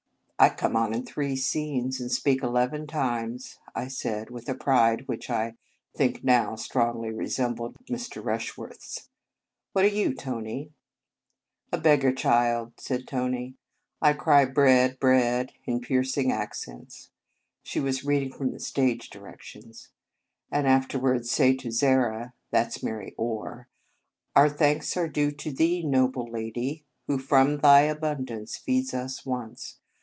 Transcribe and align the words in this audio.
"I 0.41 0.49
come 0.49 0.75
on 0.75 0.91
in 0.91 1.05
three 1.05 1.35
scenes, 1.35 2.01
and 2.01 2.11
speak 2.11 2.41
eleven 2.41 2.87
times," 2.87 3.59
I 3.75 3.87
said, 3.87 4.31
with 4.31 4.49
a 4.49 4.55
pride 4.55 5.07
which 5.07 5.29
I 5.29 5.53
think 5.95 6.23
now 6.23 6.55
strongly 6.55 7.11
resembled 7.11 7.75
Mr. 7.85 8.25
Rush 8.25 8.57
worth 8.57 8.77
s." 8.79 9.09
What 9.73 9.85
are 9.85 9.89
you, 9.89 10.15
Tony?"" 10.15 10.71
A 11.71 11.77
beggar 11.77 12.11
ch 12.11 12.25
ild," 12.25 12.73
said 12.79 13.05
Tony." 13.07 13.53
I 14.01 14.13
cry 14.13 14.45
Bread! 14.45 14.97
bread! 14.99 15.53
in 15.65 15.79
piercing 15.79 16.31
accents" 16.31 17.11
(she 17.61 17.79
was 17.79 18.03
reading 18.03 18.33
from 18.33 18.49
the 18.51 18.59
stage 18.59 19.11
direc 19.11 19.41
tions), 19.41 19.89
"and 20.51 20.65
afterwards 20.65 21.29
say 21.29 21.55
to 21.57 21.69
Zara, 21.71 22.33
that 22.49 22.65
s 22.67 22.81
Mary 22.81 23.13
Orr, 23.15 23.67
Our 24.35 24.49
thanks 24.49 24.97
are 24.97 25.07
due 25.07 25.29
to 25.33 25.51
thee, 25.51 25.83
noble 25.83 26.25
lady, 26.27 26.83
who 27.05 27.19
from 27.19 27.57
thy 27.59 27.81
abundance 27.81 28.57
feeds 28.57 28.91
us 28.95 29.23
once. 29.23 29.77